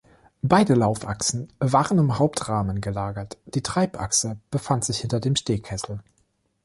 Beide 0.41 0.73
Laufachsen 0.73 1.53
waren 1.59 1.99
im 1.99 2.17
Hauptrahmen 2.17 2.81
gelagert, 2.81 3.37
die 3.45 3.61
Treibachse 3.61 4.39
befand 4.49 4.83
sich 4.83 4.97
hinter 4.97 5.19
dem 5.19 5.35
Stehkessel. 5.35 5.99